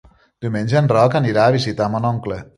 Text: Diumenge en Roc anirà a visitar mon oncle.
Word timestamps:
Diumenge 0.45 0.79
en 0.81 0.89
Roc 0.93 1.19
anirà 1.21 1.45
a 1.51 1.55
visitar 1.59 1.91
mon 1.99 2.11
oncle. 2.15 2.43